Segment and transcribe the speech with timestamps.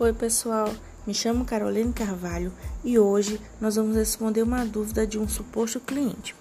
[0.00, 0.72] Oi, pessoal.
[1.04, 2.52] Me chamo Caroline Carvalho
[2.84, 6.36] e hoje nós vamos responder uma dúvida de um suposto cliente.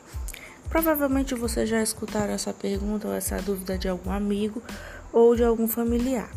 [0.69, 4.61] Provavelmente você já escutaram essa pergunta ou essa dúvida de algum amigo
[5.11, 6.29] ou de algum familiar.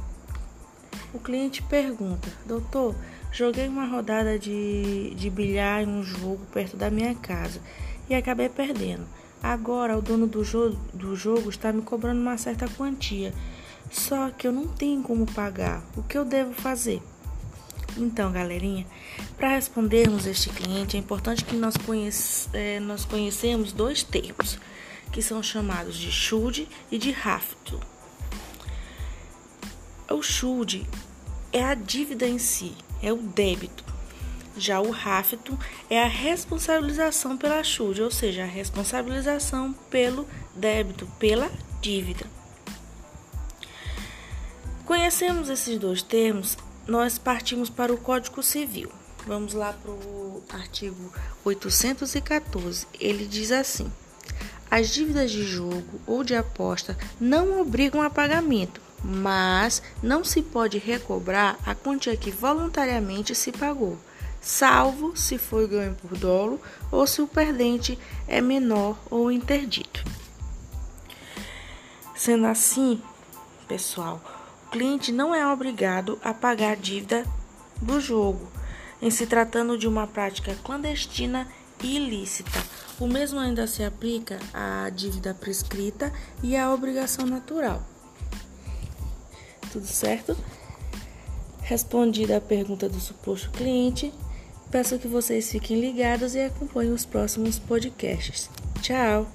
[1.12, 2.94] O cliente pergunta: Doutor,
[3.30, 7.60] joguei uma rodada de, de bilhar em um jogo perto da minha casa
[8.08, 9.06] e acabei perdendo.
[9.42, 13.34] Agora o dono do, jo do jogo está me cobrando uma certa quantia,
[13.90, 15.82] só que eu não tenho como pagar.
[15.96, 17.02] O que eu devo fazer?
[17.96, 18.86] Então, galerinha,
[19.36, 24.58] para respondermos este cliente, é importante que nós, conhece, é, nós conhecemos dois termos,
[25.12, 27.80] que são chamados de SHUD e de RAFTO.
[30.08, 30.86] O SHUD
[31.52, 33.84] é a dívida em si, é o débito.
[34.56, 41.50] Já o RAFTO é a responsabilização pela SHUD, ou seja, a responsabilização pelo débito, pela
[41.80, 42.39] dívida.
[44.90, 48.90] Conhecemos esses dois termos, nós partimos para o Código Civil.
[49.24, 51.12] Vamos lá para o artigo
[51.44, 52.88] 814.
[52.98, 53.88] Ele diz assim:
[54.68, 60.76] as dívidas de jogo ou de aposta não obrigam a pagamento, mas não se pode
[60.78, 63.96] recobrar a quantia que voluntariamente se pagou
[64.40, 66.60] salvo se for ganho por dolo
[66.90, 70.02] ou se o perdente é menor ou interdito.
[72.12, 73.00] Sendo assim,
[73.68, 74.20] pessoal,
[74.70, 77.24] cliente não é obrigado a pagar dívida
[77.80, 78.48] do jogo,
[79.02, 81.46] em se tratando de uma prática clandestina
[81.82, 82.62] e ilícita.
[82.98, 87.82] O mesmo ainda se aplica à dívida prescrita e à obrigação natural.
[89.72, 90.36] Tudo certo?
[91.62, 94.12] Respondida a pergunta do suposto cliente,
[94.70, 98.48] Peço que vocês fiquem ligados e acompanhem os próximos podcasts.
[98.80, 99.26] Tchau!